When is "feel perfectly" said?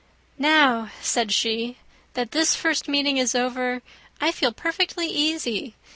4.31-5.05